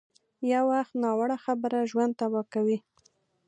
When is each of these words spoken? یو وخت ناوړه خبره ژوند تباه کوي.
یو 0.51 0.63
وخت 0.73 0.93
ناوړه 1.03 1.37
خبره 1.45 1.87
ژوند 1.91 2.13
تباه 2.19 2.45
کوي. 2.53 2.77